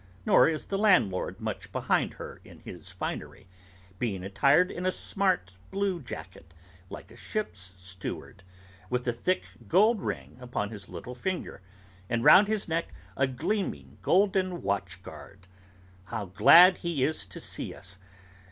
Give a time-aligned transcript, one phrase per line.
[0.25, 3.47] Nor is the landlord much behind her in his finery,
[3.99, 6.55] being attired in a smart blue jacket,
[6.89, 8.41] like a ship's steward,
[8.89, 11.61] with a thick gold ring upon his little finger,
[12.09, 15.45] and round his neck a gleaming golden watch guard.
[16.05, 17.99] How glad he is to see us!